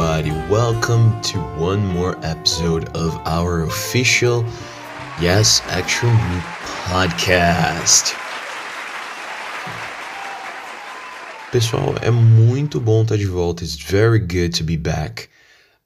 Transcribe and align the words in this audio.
Everybody. 0.00 0.30
Welcome 0.50 1.20
to 1.24 1.38
one 1.60 1.84
more 1.84 2.16
episode 2.22 2.88
of 2.96 3.14
our 3.26 3.64
official 3.64 4.46
Yes 5.20 5.60
Actual 5.66 6.10
Me 6.10 6.40
podcast. 6.88 8.14
Pessoal, 11.52 11.96
é 12.00 12.10
muito 12.10 12.80
bom 12.80 13.02
estar 13.02 13.18
de 13.18 13.26
volta. 13.26 13.62
It's 13.62 13.76
very 13.76 14.18
good 14.20 14.56
to 14.56 14.64
be 14.64 14.78
back. 14.78 15.28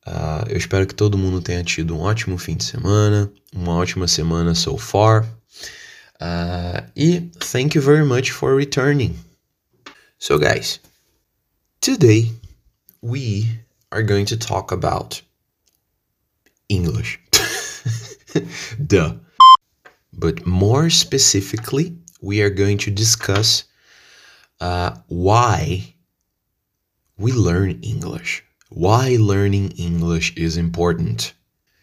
Uh, 0.06 0.44
eu 0.48 0.58
espero 0.58 0.86
que 0.86 0.94
todo 0.94 1.18
mundo 1.18 1.40
tenha 1.40 1.64
tido 1.64 1.96
um 1.96 2.00
ótimo 2.00 2.38
fim 2.38 2.54
de 2.54 2.62
semana, 2.62 3.28
uma 3.52 3.74
ótima 3.74 4.06
semana 4.06 4.54
so 4.54 4.78
far. 4.78 5.24
Uh, 6.20 6.88
e 6.94 7.20
thank 7.40 7.76
you 7.76 7.82
very 7.82 8.04
much 8.04 8.30
for 8.30 8.54
returning. 8.54 9.18
So, 10.20 10.38
guys, 10.38 10.78
today 11.80 12.30
we 13.02 13.63
are 13.94 14.02
going 14.02 14.26
to 14.26 14.36
talk 14.36 14.72
about 14.72 15.22
English. 16.68 17.20
Duh. 18.86 19.14
But 20.12 20.44
more 20.46 20.90
specifically, 20.90 21.96
we 22.20 22.42
are 22.42 22.50
going 22.50 22.78
to 22.78 22.90
discuss 22.90 23.64
uh, 24.60 24.96
why 25.06 25.94
we 27.16 27.32
learn 27.32 27.78
English. 27.82 28.42
Why 28.70 29.16
learning 29.20 29.72
English 29.78 30.34
is 30.36 30.56
important. 30.56 31.32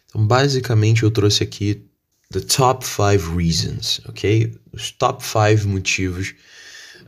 Então, 0.06 0.26
basicamente, 0.26 1.04
eu 1.04 1.10
trouxe 1.10 1.42
aqui 1.42 1.82
the 2.30 2.40
top 2.42 2.84
five 2.84 3.26
reasons, 3.34 4.00
ok? 4.06 4.54
Os 4.72 4.90
top 4.90 5.22
five 5.22 5.66
motivos 5.66 6.34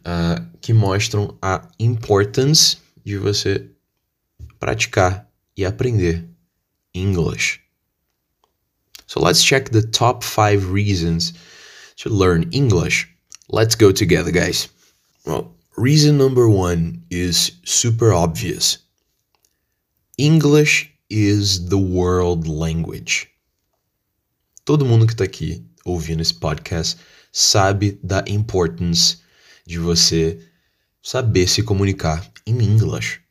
uh, 0.07 0.43
que 0.63 0.73
mostram 0.73 1.37
a 1.43 1.69
importância 1.79 2.79
de 3.05 3.19
você 3.19 3.74
praticar 4.65 5.29
e 5.55 5.63
aprender 5.63 6.27
English. 6.95 7.61
So 9.07 9.21
let's 9.21 9.45
check 9.45 9.69
the 9.71 9.83
top 9.83 10.25
five 10.25 10.73
reasons 10.73 11.35
to 11.99 12.09
learn 12.09 12.49
English. 12.51 13.07
Let's 13.51 13.75
go 13.75 13.93
together, 13.93 14.33
guys. 14.33 14.71
Well, 15.27 15.55
reason 15.77 16.17
number 16.17 16.49
one 16.49 17.03
is 17.11 17.61
super 17.67 18.15
obvious 18.15 18.79
English 20.17 20.91
is 21.11 21.69
the 21.69 21.77
world 21.77 22.49
language. 22.49 23.29
Todo 24.65 24.87
mundo 24.87 25.07
que 25.07 25.13
está 25.13 25.25
aqui 25.25 25.63
ouvindo 25.85 26.23
esse 26.23 26.33
podcast 26.33 26.97
sabe 27.31 27.99
da 28.03 28.25
importância 28.27 29.19
de 29.67 29.79
você 29.79 30.41
saber 31.03 31.49
se 31.49 31.63
comunicar 31.63 32.27
em 32.47 32.63
inglês. 32.63 33.24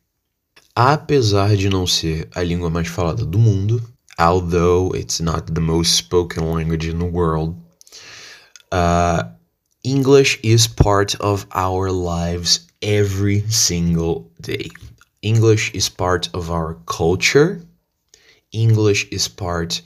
Apesar 0.75 1.55
de 1.55 1.69
não 1.69 1.85
ser 1.85 2.27
a 2.33 2.41
língua 2.41 2.67
mais 2.67 2.87
falada 2.87 3.23
do 3.23 3.37
mundo, 3.37 3.79
although 4.17 4.91
it's 4.95 5.19
not 5.19 5.53
the 5.53 5.61
most 5.61 5.95
spoken 5.95 6.51
language 6.51 6.89
in 6.89 6.97
the 6.97 7.05
world, 7.05 7.55
uh, 8.71 9.23
English 9.83 10.39
is 10.41 10.65
part 10.65 11.15
of 11.19 11.45
our 11.53 11.91
lives 11.91 12.67
every 12.81 13.45
single 13.51 14.31
day. 14.41 14.67
English 15.21 15.71
is 15.75 15.87
part 15.87 16.31
of 16.33 16.49
our 16.49 16.75
culture. 16.87 17.61
English 18.51 19.07
is 19.11 19.27
part 19.27 19.79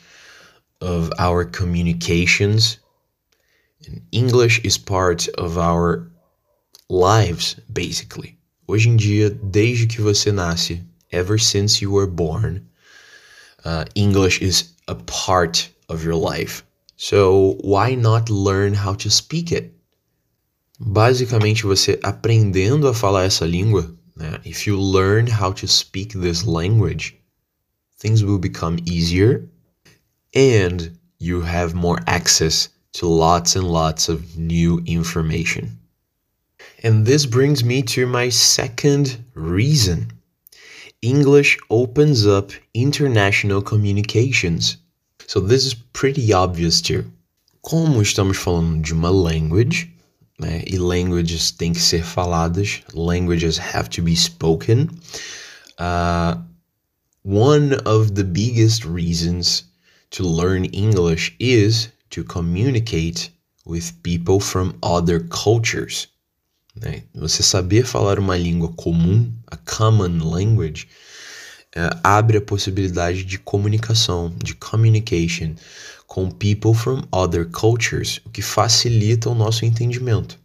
of 0.79 1.11
our 1.19 1.44
communications. 1.44 2.79
And 3.85 4.03
English 4.13 4.61
is 4.63 4.78
part 4.78 5.28
of 5.38 5.57
our 5.57 6.09
lives, 6.88 7.56
basically. 7.73 8.36
Hoje 8.67 8.89
em 8.89 8.97
dia, 8.97 9.29
desde 9.29 9.88
que 9.88 10.01
você 10.01 10.29
nasce, 10.29 10.83
ever 11.09 11.39
since 11.39 11.81
you 11.81 11.94
were 11.94 12.05
born, 12.05 12.61
uh, 13.63 13.85
English 13.95 14.41
is 14.41 14.73
a 14.88 14.95
part 14.95 15.72
of 15.88 16.03
your 16.03 16.16
life. 16.16 16.63
So 16.97 17.57
why 17.63 17.95
not 17.95 18.29
learn 18.29 18.73
how 18.73 18.94
to 18.95 19.09
speak 19.09 19.53
it? 19.53 19.72
Basicamente, 20.79 21.63
você 21.63 21.97
aprendendo 22.03 22.89
a 22.89 22.94
falar 22.94 23.23
essa 23.23 23.45
língua, 23.45 23.89
né? 24.17 24.41
If 24.44 24.67
you 24.67 24.78
learn 24.78 25.28
how 25.28 25.53
to 25.53 25.67
speak 25.67 26.13
this 26.19 26.44
language, 26.44 27.16
things 27.97 28.22
will 28.22 28.38
become 28.38 28.79
easier 28.85 29.47
and 30.35 30.91
you 31.19 31.41
have 31.41 31.73
more 31.73 31.99
access 32.05 32.69
to 32.94 33.07
lots 33.07 33.55
and 33.55 33.72
lots 33.72 34.09
of 34.09 34.38
new 34.38 34.81
information. 34.85 35.78
And 36.83 37.05
this 37.05 37.25
brings 37.25 37.63
me 37.63 37.81
to 37.83 38.05
my 38.05 38.29
second 38.29 39.17
reason. 39.33 40.11
English 41.01 41.57
opens 41.69 42.27
up 42.27 42.51
international 42.73 43.61
communications. 43.61 44.77
So 45.25 45.39
this 45.39 45.66
is 45.66 45.73
pretty 45.73 46.31
obvious 46.33 46.81
too. 46.81 47.11
Como 47.61 48.01
estamos 48.01 48.37
falando 48.37 48.81
de 48.83 48.93
uma 48.93 49.09
language, 49.09 49.91
né, 50.39 50.63
e 50.67 50.77
languages 50.77 51.51
têm 51.51 51.73
que 51.73 51.81
ser 51.81 52.03
faladas, 52.03 52.81
languages 52.93 53.57
have 53.57 53.89
to 53.89 54.03
be 54.03 54.16
spoken. 54.16 54.89
Uh, 55.79 56.35
one 57.23 57.73
of 57.85 58.13
the 58.13 58.23
biggest 58.23 58.85
reasons 58.85 59.63
to 60.11 60.23
learn 60.23 60.66
English 60.66 61.35
is 61.39 61.89
to 62.11 62.23
communicate 62.23 63.31
with 63.66 63.91
people 64.03 64.39
from 64.39 64.77
other 64.81 65.19
cultures. 65.21 66.07
Né? 66.81 67.03
Você 67.15 67.43
saber 67.43 67.85
falar 67.85 68.19
uma 68.19 68.38
língua 68.38 68.71
comum, 68.73 69.31
a 69.47 69.57
common 69.57 70.29
language, 70.29 70.88
é, 71.75 71.89
abre 72.03 72.38
a 72.38 72.41
possibilidade 72.41 73.23
de 73.23 73.38
comunicação, 73.38 74.33
de 74.43 74.55
communication 74.55 75.55
com 76.07 76.31
people 76.31 76.73
from 76.73 77.03
other 77.11 77.45
cultures, 77.45 78.21
o 78.25 78.29
que 78.29 78.41
facilita 78.41 79.29
o 79.29 79.35
nosso 79.35 79.66
entendimento. 79.66 80.39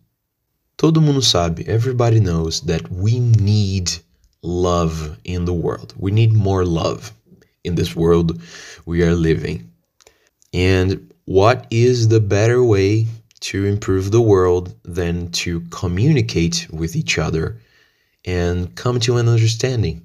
Todo 0.76 1.00
mundo 1.00 1.22
sabe, 1.22 1.65
everybody 1.69 2.19
knows 2.19 2.60
that 2.60 2.82
we 2.91 3.21
need 3.21 4.03
love 4.42 5.16
in 5.25 5.44
the 5.44 5.53
world. 5.53 5.94
We 5.98 6.10
need 6.10 6.34
more 6.34 6.65
love 6.65 7.12
in 7.65 7.76
this 7.76 7.94
world 7.94 8.41
we 8.84 9.03
are 9.03 9.15
living. 9.15 9.71
And 10.53 11.09
what 11.25 11.66
is 11.71 12.09
the 12.09 12.21
better 12.21 12.62
way 12.62 13.06
to 13.42 13.66
improve 13.66 14.10
the 14.10 14.20
world 14.20 14.75
than 14.84 15.28
to 15.28 15.60
communicate 15.70 16.69
with 16.72 16.97
each 16.97 17.19
other 17.19 17.58
and 18.25 18.75
come 18.75 18.98
to 19.00 19.16
an 19.16 19.28
understanding? 19.28 20.03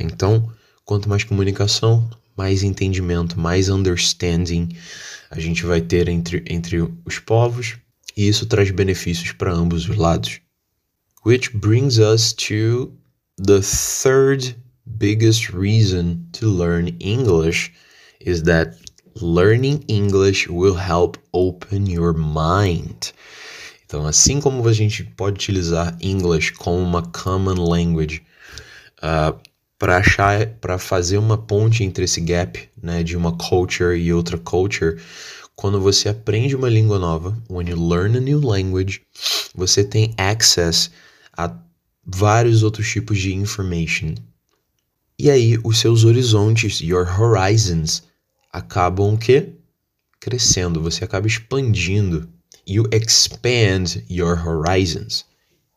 Então, 0.00 0.50
quanto 0.84 1.08
mais 1.08 1.24
comunicação, 1.24 2.08
mais 2.36 2.62
entendimento, 2.62 3.38
mais 3.38 3.68
understanding 3.68 4.76
a 5.30 5.40
gente 5.40 5.64
vai 5.64 5.80
ter 5.80 6.08
entre, 6.08 6.44
entre 6.46 6.78
os 7.04 7.18
povos, 7.18 7.76
e 8.16 8.28
isso 8.28 8.46
traz 8.46 8.70
benefícios 8.70 9.32
para 9.32 9.52
ambos 9.52 9.88
os 9.88 9.96
lados. 9.96 10.40
Which 11.24 11.56
brings 11.56 11.98
us 11.98 12.32
to 12.34 12.92
the 13.38 13.60
third 13.62 14.54
biggest 14.98 15.50
reason 15.52 16.26
to 16.32 16.48
learn 16.48 16.96
English 17.00 17.72
is 18.20 18.42
that 18.42 18.76
learning 19.20 19.82
English 19.88 20.48
will 20.48 20.74
help 20.74 21.16
open 21.32 21.90
your 21.90 22.14
mind. 22.14 23.12
Então, 23.84 24.06
assim 24.06 24.40
como 24.40 24.66
a 24.66 24.72
gente 24.72 25.04
pode 25.04 25.34
utilizar 25.34 25.96
English 26.00 26.52
como 26.52 26.78
uma 26.78 27.02
common 27.02 27.62
language 27.68 28.22
uh, 28.98 29.38
para 29.78 29.98
achar, 29.98 30.46
para 30.60 30.78
fazer 30.78 31.18
uma 31.18 31.36
ponte 31.36 31.84
entre 31.84 32.04
esse 32.04 32.20
gap, 32.20 32.68
né, 32.82 33.02
de 33.02 33.16
uma 33.16 33.36
culture 33.36 33.98
e 33.98 34.12
outra 34.12 34.38
culture, 34.38 34.96
quando 35.54 35.80
você 35.80 36.08
aprende 36.08 36.56
uma 36.56 36.68
língua 36.68 36.98
nova, 36.98 37.36
when 37.50 37.68
you 37.68 37.76
learn 37.76 38.16
a 38.16 38.20
new 38.20 38.40
language, 38.40 39.02
você 39.54 39.84
tem 39.84 40.14
access 40.16 40.90
a 41.36 41.54
vários 42.04 42.62
outros 42.62 42.88
tipos 42.88 43.18
de 43.18 43.34
information. 43.34 44.14
E 45.18 45.30
aí 45.30 45.58
os 45.62 45.78
seus 45.78 46.04
horizontes, 46.04 46.80
your 46.80 47.06
horizons, 47.06 48.02
acabam 48.52 49.16
que 49.16 49.54
crescendo, 50.20 50.80
você 50.80 51.04
acaba 51.04 51.26
expandindo. 51.26 52.28
You 52.66 52.84
expand 52.92 54.04
your 54.08 54.38
horizons. 54.46 55.24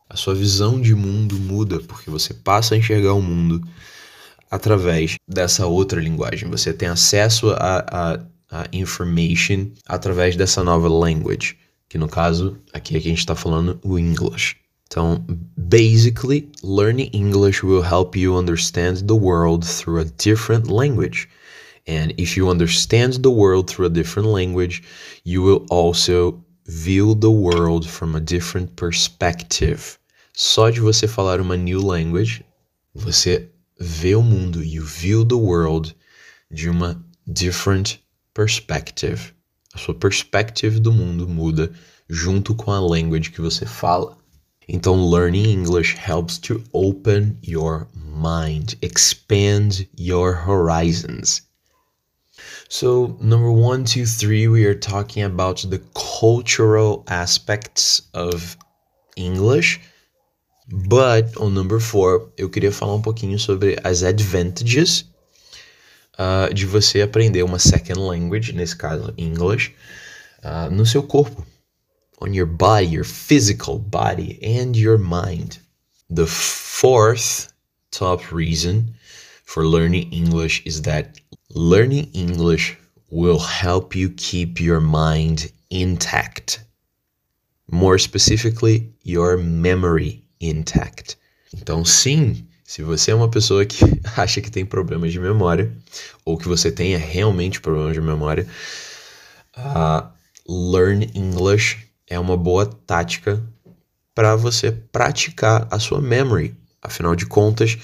A 0.08 0.16
sua 0.16 0.34
visão 0.34 0.80
de 0.80 0.94
mundo 0.94 1.36
muda 1.36 1.80
porque 1.80 2.10
você 2.10 2.32
passa 2.32 2.74
a 2.74 2.78
enxergar 2.78 3.14
o 3.14 3.22
mundo 3.22 3.66
através 4.48 5.16
dessa 5.26 5.66
outra 5.66 6.00
linguagem. 6.00 6.48
Você 6.48 6.72
tem 6.72 6.88
acesso 6.88 7.50
a, 7.50 7.84
a, 7.90 8.20
a 8.50 8.68
information 8.72 9.70
através 9.86 10.36
dessa 10.36 10.62
nova 10.62 10.88
language, 10.88 11.56
que 11.88 11.98
no 11.98 12.08
caso 12.08 12.56
aqui, 12.72 12.96
aqui 12.96 13.08
a 13.08 13.10
gente 13.10 13.18
está 13.18 13.34
falando 13.34 13.80
o 13.82 13.98
English. 13.98 14.56
Então, 14.86 15.24
basically, 15.56 16.48
learning 16.62 17.10
English 17.12 17.66
will 17.66 17.82
help 17.82 18.14
you 18.14 18.36
understand 18.36 19.04
the 19.06 19.14
world 19.14 19.66
through 19.66 20.00
a 20.00 20.04
different 20.04 20.70
language. 20.70 21.28
And 21.86 22.12
if 22.16 22.36
you 22.36 22.48
understand 22.48 23.22
the 23.22 23.30
world 23.30 23.70
through 23.70 23.86
a 23.86 23.90
different 23.90 24.28
language, 24.28 24.82
you 25.24 25.42
will 25.42 25.64
also 25.70 26.42
view 26.66 27.14
the 27.14 27.30
world 27.30 27.86
from 27.88 28.14
a 28.16 28.20
different 28.20 28.74
perspective. 28.74 29.98
Só 30.32 30.70
de 30.70 30.80
você 30.80 31.06
falar 31.06 31.40
uma 31.40 31.56
new 31.56 31.80
language, 31.80 32.44
Você 32.98 33.50
vê 33.78 34.14
o 34.14 34.22
mundo, 34.22 34.64
you 34.64 34.82
view 34.82 35.22
the 35.22 35.34
world 35.34 35.94
de 36.50 36.70
uma 36.70 37.04
different 37.26 38.00
perspective. 38.32 39.34
A 39.74 39.78
sua 39.78 39.94
perspective 39.94 40.80
do 40.80 40.90
mundo 40.90 41.28
muda 41.28 41.70
junto 42.08 42.54
com 42.54 42.72
a 42.72 42.80
language 42.80 43.30
que 43.30 43.42
você 43.42 43.66
fala. 43.66 44.16
Então, 44.66 45.10
learning 45.10 45.52
English 45.52 45.94
helps 45.94 46.38
to 46.38 46.64
open 46.72 47.36
your 47.42 47.86
mind, 47.94 48.76
expand 48.80 49.86
your 49.98 50.32
horizons. 50.32 51.45
So, 52.68 53.16
number 53.20 53.50
one, 53.50 53.84
two, 53.84 54.06
three, 54.06 54.48
we 54.48 54.64
are 54.64 54.74
talking 54.74 55.22
about 55.22 55.64
the 55.70 55.80
cultural 55.94 57.04
aspects 57.06 58.02
of 58.12 58.56
English. 59.16 59.80
But 60.68 61.36
on 61.36 61.54
number 61.54 61.78
four, 61.78 62.32
eu 62.36 62.48
queria 62.50 62.72
falar 62.72 62.96
um 62.96 63.02
pouquinho 63.02 63.38
sobre 63.38 63.78
as 63.84 64.02
advantages 64.02 65.04
uh, 66.18 66.52
de 66.52 66.66
você 66.66 67.02
aprender 67.02 67.44
uma 67.44 67.60
second 67.60 68.00
language, 68.00 68.52
nesse 68.52 68.74
caso 68.74 69.14
English, 69.16 69.72
uh, 70.42 70.68
no 70.68 70.84
seu 70.84 71.04
corpo. 71.04 71.46
On 72.20 72.34
your 72.34 72.46
body, 72.46 72.86
your 72.86 73.04
physical 73.04 73.78
body, 73.78 74.40
and 74.42 74.76
your 74.76 74.98
mind. 74.98 75.60
The 76.10 76.26
fourth 76.26 77.48
top 77.92 78.32
reason 78.32 78.92
for 79.44 79.64
learning 79.64 80.12
English 80.12 80.62
is 80.64 80.82
that 80.82 81.20
learning 81.54 82.10
English 82.12 82.76
will 83.10 83.38
help 83.38 83.94
you 83.94 84.10
keep 84.10 84.60
your 84.60 84.80
mind 84.80 85.50
intact. 85.70 86.60
More 87.70 87.98
specifically, 87.98 88.92
your 89.02 89.36
memory 89.36 90.24
intact. 90.40 91.16
Então, 91.52 91.84
sim, 91.84 92.46
se 92.64 92.82
você 92.82 93.12
é 93.12 93.14
uma 93.14 93.30
pessoa 93.30 93.64
que 93.64 93.84
acha 94.16 94.40
que 94.40 94.50
tem 94.50 94.64
problemas 94.64 95.12
de 95.12 95.20
memória, 95.20 95.72
ou 96.24 96.36
que 96.36 96.48
você 96.48 96.70
tenha 96.70 96.98
realmente 96.98 97.60
problemas 97.60 97.94
de 97.94 98.00
memória, 98.00 98.46
uh, 99.56 100.08
Learn 100.48 101.10
English 101.14 101.78
é 102.06 102.18
uma 102.18 102.36
boa 102.36 102.66
tática 102.66 103.42
para 104.14 104.36
você 104.36 104.70
praticar 104.70 105.66
a 105.70 105.78
sua 105.78 106.00
memory. 106.00 106.56
Afinal 106.80 107.16
de 107.16 107.26
contas, 107.26 107.78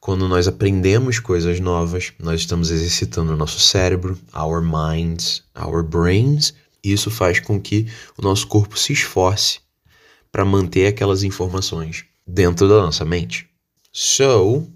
quando 0.00 0.26
nós 0.26 0.48
aprendemos 0.48 1.18
coisas 1.18 1.60
novas, 1.60 2.14
nós 2.18 2.40
estamos 2.40 2.70
exercitando 2.70 3.34
o 3.34 3.36
nosso 3.36 3.60
cérebro, 3.60 4.18
our 4.34 4.62
minds, 4.62 5.44
our 5.54 5.82
brains. 5.82 6.54
E 6.82 6.90
isso 6.90 7.10
faz 7.10 7.38
com 7.38 7.60
que 7.60 7.86
o 8.16 8.22
nosso 8.22 8.46
corpo 8.46 8.78
se 8.78 8.94
esforce 8.94 9.60
para 10.32 10.42
manter 10.44 10.86
aquelas 10.86 11.22
informações 11.22 12.06
dentro 12.26 12.66
da 12.66 12.76
nossa 12.76 13.04
mente. 13.04 13.46
So, 13.92 14.66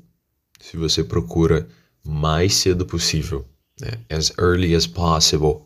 se 0.60 0.76
você 0.76 1.02
procura 1.02 1.66
mais 2.04 2.54
cedo 2.56 2.84
possível, 2.84 3.46
né, 3.80 3.92
as 4.10 4.30
early 4.38 4.74
as 4.74 4.86
possible, 4.86 5.62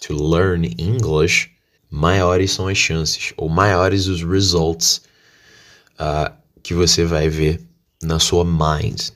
to 0.00 0.14
learn 0.14 0.74
English, 0.78 1.48
maiores 1.88 2.50
são 2.50 2.66
as 2.66 2.76
chances, 2.76 3.32
ou 3.36 3.48
maiores 3.48 4.08
os 4.08 4.24
results 4.24 5.02
uh, 5.92 6.34
que 6.60 6.74
você 6.74 7.04
vai 7.04 7.28
ver 7.28 7.60
na 8.02 8.18
sua 8.18 8.44
mind, 8.44 9.12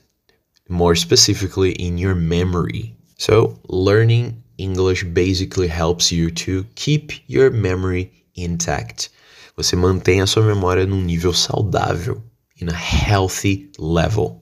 more 0.69 0.95
specifically 0.95 1.71
in 1.73 1.97
your 1.97 2.15
memory. 2.15 2.95
So, 3.17 3.59
learning 3.67 4.41
English 4.57 5.03
basically 5.03 5.67
helps 5.67 6.11
you 6.11 6.31
to 6.31 6.65
keep 6.75 7.11
your 7.27 7.51
memory 7.51 8.11
intact. 8.35 9.09
Você 9.57 9.75
mantém 9.75 10.21
a 10.21 10.27
sua 10.27 10.43
memória 10.43 10.85
num 10.85 11.01
nível 11.01 11.33
saudável, 11.33 12.23
in 12.61 12.69
a 12.69 12.73
healthy 12.73 13.71
level. 13.77 14.41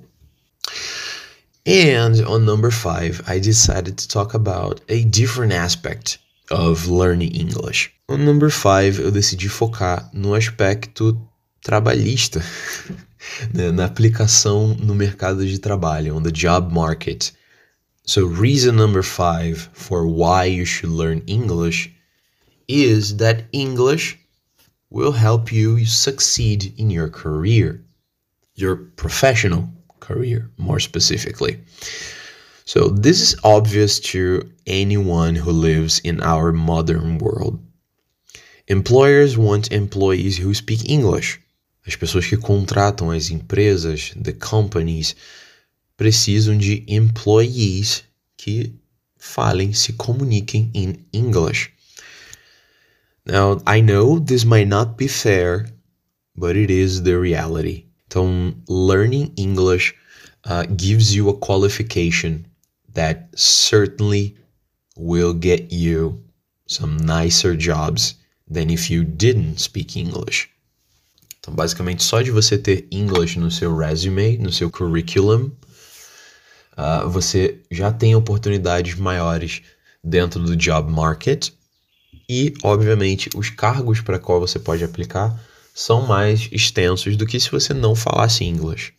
And 1.65 2.21
on 2.25 2.45
number 2.45 2.71
five, 2.71 3.21
I 3.27 3.39
decided 3.39 3.97
to 3.97 4.07
talk 4.07 4.33
about 4.33 4.81
a 4.89 5.03
different 5.03 5.53
aspect 5.53 6.19
of 6.49 6.87
learning 6.87 7.35
English. 7.35 7.91
On 8.09 8.23
number 8.23 8.49
five, 8.49 8.99
eu 8.99 9.11
decidi 9.11 9.49
focar 9.49 10.09
no 10.13 10.33
aspecto 10.33 11.19
trabalhista, 11.61 12.41
né, 13.53 13.71
na 13.71 13.85
aplicação 13.85 14.75
no 14.75 14.93
mercado 14.95 15.45
de 15.45 15.59
trabalho, 15.59 16.15
on 16.15 16.23
the 16.23 16.31
job 16.31 16.71
market. 16.71 17.33
So, 18.05 18.25
reason 18.25 18.75
number 18.75 19.03
five 19.03 19.69
for 19.73 20.07
why 20.07 20.45
you 20.45 20.65
should 20.65 20.91
learn 20.91 21.23
English 21.27 21.91
is 22.67 23.17
that 23.17 23.45
English 23.51 24.17
will 24.89 25.11
help 25.11 25.51
you 25.51 25.85
succeed 25.85 26.73
in 26.77 26.89
your 26.89 27.09
career, 27.09 27.83
your 28.55 28.77
professional 28.95 29.69
career, 29.99 30.49
more 30.57 30.79
specifically. 30.79 31.59
So, 32.63 32.89
this 32.89 33.21
is 33.21 33.35
obvious 33.43 33.99
to 34.11 34.49
anyone 34.65 35.35
who 35.35 35.51
lives 35.51 35.99
in 35.99 36.21
our 36.21 36.51
modern 36.53 37.17
world. 37.17 37.59
Employers 38.67 39.37
want 39.37 39.71
employees 39.71 40.37
who 40.37 40.53
speak 40.53 40.89
English. 40.89 41.39
As 41.87 41.95
pessoas 41.95 42.25
que 42.27 42.35
contratam 42.35 43.09
as 43.11 43.29
empresas, 43.29 44.11
the 44.21 44.33
companies, 44.33 45.15
precisam 45.95 46.57
de 46.57 46.83
employees 46.85 48.03
que 48.35 48.75
falem, 49.17 49.73
se 49.73 49.93
comuniquem 49.93 50.69
em 50.73 51.05
English. 51.13 51.71
Now, 53.25 53.61
I 53.65 53.81
know 53.81 54.19
this 54.19 54.43
might 54.43 54.67
not 54.67 54.97
be 54.97 55.07
fair, 55.07 55.65
but 56.35 56.57
it 56.57 56.69
is 56.69 57.01
the 57.01 57.17
reality. 57.17 57.85
Então, 58.05 58.53
learning 58.67 59.33
English 59.37 59.95
uh, 60.45 60.65
gives 60.65 61.15
you 61.15 61.29
a 61.29 61.37
qualification 61.37 62.45
that 62.93 63.29
certainly 63.33 64.35
will 64.97 65.33
get 65.33 65.71
you 65.71 66.21
some 66.67 66.97
nicer 66.97 67.55
jobs 67.55 68.15
than 68.49 68.69
if 68.69 68.89
you 68.89 69.03
didn't 69.03 69.59
speak 69.59 69.95
English. 69.95 70.49
Então, 71.47 71.55
basicamente, 71.55 72.03
só 72.03 72.21
de 72.21 72.29
você 72.29 72.57
ter 72.57 72.85
English 72.91 73.39
no 73.39 73.49
seu 73.49 73.75
resume, 73.77 74.37
no 74.37 74.51
seu 74.51 74.69
curriculum, 74.69 75.49
uh, 76.77 77.09
você 77.09 77.61
já 77.71 77.89
tem 77.89 78.13
oportunidades 78.15 78.95
maiores 78.95 79.61
dentro 80.03 80.41
do 80.41 80.57
job 80.57 80.91
market 80.91 81.51
e, 82.27 82.53
obviamente, 82.61 83.29
os 83.33 83.49
cargos 83.49 84.01
para 84.01 84.19
qual 84.19 84.41
você 84.41 84.59
pode 84.59 84.83
aplicar 84.83 85.39
são 85.73 86.05
mais 86.05 86.49
extensos 86.51 87.15
do 87.15 87.25
que 87.25 87.39
se 87.39 87.49
você 87.49 87.73
não 87.73 87.95
falasse 87.95 88.43
inglês. 88.43 88.91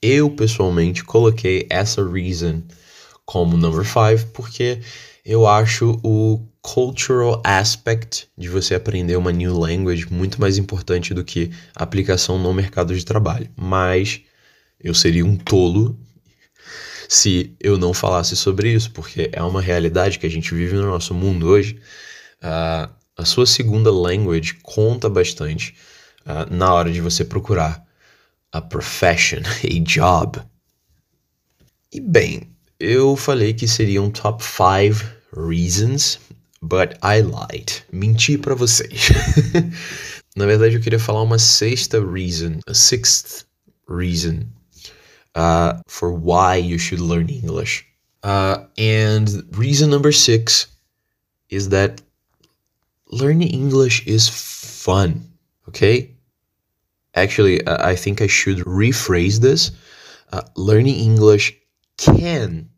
Eu, 0.00 0.30
pessoalmente, 0.30 1.02
coloquei 1.02 1.66
essa 1.68 2.08
reason 2.08 2.62
como 3.24 3.56
number 3.56 3.84
5 3.84 4.30
porque 4.32 4.80
eu 5.24 5.48
acho 5.48 5.98
o 6.04 6.46
cultural 6.66 7.40
aspect 7.44 8.28
de 8.36 8.48
você 8.48 8.74
aprender 8.74 9.16
uma 9.16 9.30
new 9.30 9.56
language 9.56 10.12
muito 10.12 10.40
mais 10.40 10.58
importante 10.58 11.14
do 11.14 11.22
que 11.22 11.52
aplicação 11.76 12.40
no 12.40 12.52
mercado 12.52 12.92
de 12.92 13.04
trabalho. 13.04 13.48
Mas 13.54 14.20
eu 14.80 14.92
seria 14.92 15.24
um 15.24 15.36
tolo 15.36 15.96
se 17.08 17.54
eu 17.60 17.78
não 17.78 17.94
falasse 17.94 18.34
sobre 18.34 18.72
isso, 18.72 18.90
porque 18.90 19.30
é 19.32 19.40
uma 19.44 19.62
realidade 19.62 20.18
que 20.18 20.26
a 20.26 20.28
gente 20.28 20.52
vive 20.52 20.74
no 20.74 20.88
nosso 20.88 21.14
mundo 21.14 21.46
hoje. 21.46 21.78
Uh, 22.42 22.92
a 23.16 23.24
sua 23.24 23.46
segunda 23.46 23.92
language 23.92 24.54
conta 24.60 25.08
bastante 25.08 25.72
uh, 26.22 26.52
na 26.52 26.74
hora 26.74 26.90
de 26.90 27.00
você 27.00 27.24
procurar 27.24 27.80
a 28.50 28.60
profession, 28.60 29.38
a 29.62 29.84
job. 29.84 30.42
E 31.92 32.00
bem, 32.00 32.50
eu 32.80 33.14
falei 33.14 33.54
que 33.54 33.68
seriam 33.68 34.10
top 34.10 34.42
5 34.42 35.16
reasons 35.48 36.18
but 36.68 36.98
I 37.02 37.20
lied. 37.20 37.72
Menti 37.92 38.36
para 38.36 38.54
vocês. 38.54 39.10
Na 40.36 40.44
verdade, 40.44 40.76
eu 40.76 40.80
queria 40.80 40.98
falar 40.98 41.22
uma 41.22 41.38
sexta 41.38 42.00
reason, 42.00 42.60
a 42.66 42.74
sixth 42.74 43.44
reason 43.88 44.46
uh, 45.34 45.80
for 45.86 46.12
why 46.12 46.56
you 46.56 46.78
should 46.78 47.00
learn 47.00 47.28
English. 47.28 47.86
Uh, 48.22 48.64
and 48.76 49.44
reason 49.56 49.88
number 49.88 50.12
six 50.12 50.66
is 51.48 51.68
that 51.68 52.02
learning 53.10 53.48
English 53.48 54.06
is 54.06 54.28
fun. 54.28 55.22
Okay? 55.68 56.10
Actually, 57.14 57.64
uh, 57.66 57.86
I 57.86 57.96
think 57.96 58.20
I 58.20 58.26
should 58.26 58.58
rephrase 58.58 59.40
this. 59.40 59.70
Uh, 60.32 60.42
learning 60.56 60.96
English 60.96 61.56
can 61.96 62.68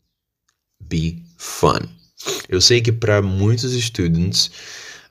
be 0.86 1.22
fun. 1.36 1.88
Eu 2.48 2.60
sei 2.60 2.80
que 2.80 2.92
para 2.92 3.20
muitos 3.22 3.72
students, 3.72 4.50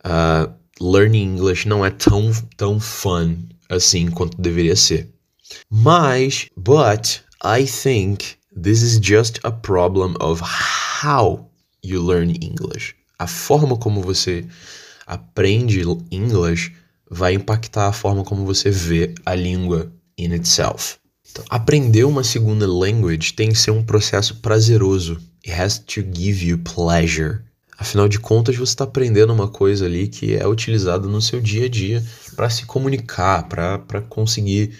uh, 0.06 0.52
learning 0.80 1.36
English 1.36 1.68
não 1.68 1.86
é 1.86 1.90
tão, 1.90 2.32
tão 2.56 2.80
fun 2.80 3.38
assim 3.70 4.10
quanto 4.10 4.40
deveria 4.42 4.76
ser. 4.76 5.10
Mas, 5.70 6.48
but 6.56 7.22
I 7.44 7.66
think 7.66 8.38
this 8.56 8.82
is 8.82 9.00
just 9.02 9.40
a 9.44 9.52
problem 9.52 10.16
of 10.20 10.42
how 11.04 11.50
you 11.84 12.02
learn 12.02 12.34
English. 12.42 12.96
A 13.20 13.28
forma 13.28 13.78
como 13.78 14.02
você 14.02 14.46
aprende 15.06 15.82
English 16.12 16.74
vai 17.10 17.34
impactar 17.34 17.88
a 17.88 17.94
forma 17.94 18.24
como 18.24 18.46
você 18.46 18.70
vê 18.70 19.14
a 19.26 19.34
língua 19.34 19.92
in 20.18 20.34
itself. 20.34 20.98
Então, 21.32 21.44
aprender 21.50 22.04
uma 22.04 22.24
segunda 22.24 22.68
language 22.68 23.34
tem 23.34 23.50
que 23.50 23.60
ser 23.60 23.72
um 23.72 23.84
processo 23.84 24.36
prazeroso. 24.36 25.20
It 25.48 25.54
has 25.54 25.80
to 25.80 26.02
give 26.02 26.46
you 26.46 26.58
pleasure. 26.58 27.40
Afinal 27.78 28.10
de 28.10 28.20
contas, 28.20 28.56
você 28.56 28.72
está 28.74 28.84
aprendendo 28.84 29.32
uma 29.32 29.48
coisa 29.48 29.86
ali 29.86 30.08
que 30.10 30.36
é 30.36 30.46
utilizada 30.46 31.08
no 31.08 31.22
seu 31.22 31.40
dia 31.40 31.66
a 31.66 31.70
dia 31.70 32.04
para 32.36 32.50
se 32.50 32.66
comunicar, 32.66 33.48
para 33.48 34.02
conseguir 34.10 34.78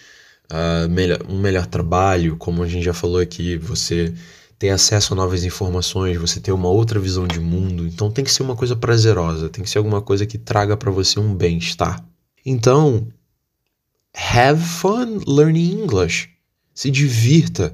uh, 0.52 0.90
melhor, 0.90 1.20
um 1.30 1.40
melhor 1.40 1.68
trabalho, 1.68 2.36
como 2.36 2.64
a 2.64 2.68
gente 2.68 2.84
já 2.84 2.94
falou 2.94 3.20
aqui, 3.20 3.56
você 3.56 4.14
ter 4.60 4.70
acesso 4.70 5.14
a 5.14 5.16
novas 5.16 5.44
informações, 5.44 6.18
você 6.18 6.40
ter 6.40 6.52
uma 6.52 6.68
outra 6.68 7.00
visão 7.00 7.28
de 7.28 7.40
mundo. 7.40 7.88
Então 7.88 8.12
tem 8.12 8.26
que 8.26 8.32
ser 8.32 8.44
uma 8.44 8.56
coisa 8.56 8.76
prazerosa, 8.76 9.50
tem 9.50 9.64
que 9.64 9.70
ser 9.70 9.78
alguma 9.78 10.02
coisa 10.02 10.26
que 10.26 10.38
traga 10.38 10.76
para 10.76 10.92
você 10.92 11.20
um 11.20 11.34
bem-estar. 11.34 12.04
Então, 12.46 13.08
have 14.14 14.62
fun 14.62 15.20
learning 15.28 15.84
English. 15.84 16.30
Se 16.74 16.90
divirta. 16.90 17.74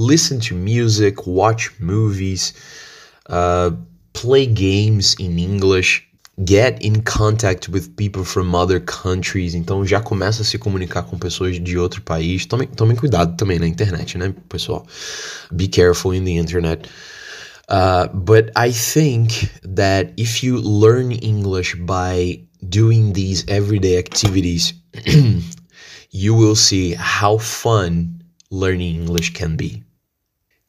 Listen 0.00 0.40
to 0.40 0.54
music, 0.54 1.26
watch 1.26 1.70
movies, 1.78 2.54
uh, 3.28 3.70
play 4.14 4.46
games 4.46 5.14
in 5.18 5.38
English, 5.38 6.08
get 6.42 6.82
in 6.82 7.02
contact 7.02 7.68
with 7.68 7.94
people 7.96 8.24
from 8.24 8.54
other 8.54 8.80
countries. 8.80 9.54
Então 9.54 9.84
já 9.84 10.00
começa 10.00 10.40
a 10.40 10.44
se 10.44 10.56
comunicar 10.56 11.02
com 11.02 11.18
pessoas 11.18 11.60
de 11.60 11.76
outro 11.76 12.00
país. 12.00 12.46
Tomem, 12.46 12.66
tomem 12.68 12.96
cuidado 12.96 13.36
também 13.36 13.58
na 13.58 13.66
internet, 13.66 14.16
né, 14.16 14.34
pessoal? 14.48 14.86
Be 15.52 15.68
careful 15.68 16.14
in 16.14 16.24
the 16.24 16.38
internet. 16.38 16.88
Uh, 17.68 18.08
but 18.14 18.50
I 18.56 18.72
think 18.72 19.50
that 19.62 20.12
if 20.16 20.42
you 20.42 20.56
learn 20.60 21.12
English 21.12 21.76
by 21.76 22.40
doing 22.62 23.12
these 23.12 23.44
everyday 23.48 23.98
activities, 23.98 24.74
you 26.10 26.34
will 26.34 26.56
see 26.56 26.94
how 26.94 27.38
fun 27.38 28.24
learning 28.50 28.96
English 28.96 29.34
can 29.34 29.56
be. 29.56 29.84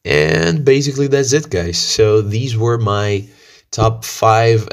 And 0.04 0.64
basically, 0.64 1.06
that's 1.06 1.32
it, 1.32 1.48
guys. 1.48 1.78
So, 1.78 2.22
these 2.22 2.56
were 2.56 2.78
my 2.78 3.28
top 3.70 4.04
five, 4.04 4.68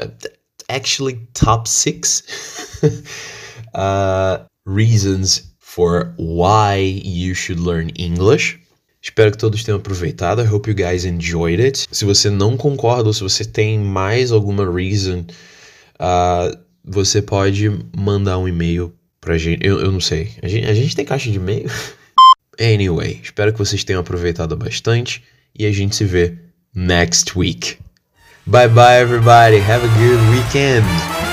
actually, 0.68 1.26
top 1.34 1.68
six 1.68 2.22
uh, 3.74 4.44
reasons 4.66 5.42
for 5.58 6.14
why 6.16 6.76
you 6.76 7.34
should 7.34 7.60
learn 7.60 7.90
English. 7.90 8.58
Espero 9.02 9.30
que 9.30 9.38
todos 9.38 9.64
tenham 9.64 9.78
aproveitado. 9.78 10.42
I 10.42 10.46
hope 10.46 10.68
you 10.68 10.74
guys 10.74 11.04
enjoyed 11.04 11.58
it. 11.58 11.86
Se 11.90 12.04
você 12.04 12.28
não 12.28 12.56
concorda 12.56 13.08
ou 13.08 13.14
se 13.14 13.22
você 13.22 13.44
tem 13.44 13.78
mais 13.78 14.30
alguma 14.30 14.70
reason, 14.70 15.24
uh, 15.98 16.58
você 16.84 17.22
pode 17.22 17.70
mandar 17.96 18.38
um 18.38 18.46
e-mail 18.46 18.92
pra 19.20 19.38
gente. 19.38 19.66
Eu, 19.66 19.80
eu 19.80 19.90
não 19.90 20.00
sei. 20.00 20.32
A 20.42 20.48
gente, 20.48 20.66
a 20.66 20.74
gente 20.74 20.94
tem 20.94 21.04
caixa 21.04 21.30
de 21.30 21.36
e-mail? 21.36 21.70
Anyway, 22.60 23.20
espero 23.22 23.52
que 23.52 23.58
vocês 23.58 23.82
tenham 23.82 24.02
aproveitado 24.02 24.54
bastante 24.54 25.24
e 25.58 25.64
a 25.64 25.72
gente 25.72 25.96
se 25.96 26.04
vê 26.04 26.34
next 26.74 27.36
week. 27.36 27.78
Bye 28.46 28.68
bye, 28.68 29.00
everybody. 29.00 29.58
Have 29.58 29.84
a 29.84 29.88
good 29.98 30.20
weekend. 30.30 31.29